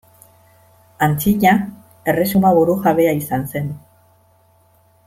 Antzina 1.07 1.51
erresuma 2.15 2.55
burujabea 2.61 3.13
izan 3.21 3.47
zen. 3.53 3.71